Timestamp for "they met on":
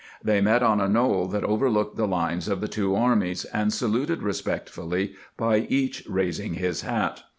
0.23-0.81